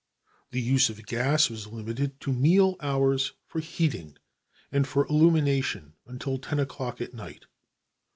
The 0.49 0.59
use 0.63 0.89
of 0.89 1.05
gas 1.05 1.47
was 1.47 1.67
limited 1.67 2.19
to 2.21 2.33
meal 2.33 2.75
hours 2.79 3.33
for 3.45 3.59
heating, 3.59 4.17
and 4.71 4.87
for 4.87 5.05
illumination 5.05 5.93
until 6.07 6.39
ten 6.39 6.59
o'clock 6.59 6.99
at 7.01 7.13
night. 7.13 7.45